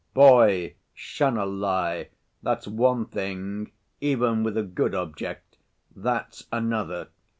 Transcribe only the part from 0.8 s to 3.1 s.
shun a lie, that's one